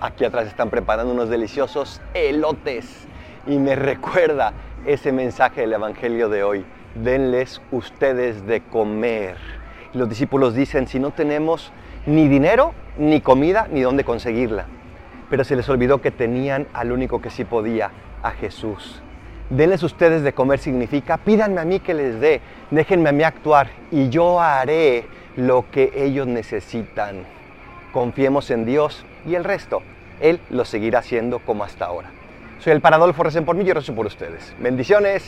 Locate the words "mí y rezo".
33.54-33.94